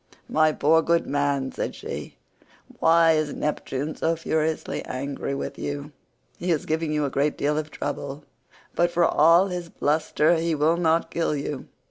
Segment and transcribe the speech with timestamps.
[0.29, 2.15] "My poor good man," said she,
[2.79, 5.91] "why is Neptune so furiously angry with you?
[6.39, 8.23] He is giving you a great deal of trouble,
[8.73, 11.67] but for all his bluster he will not kill you.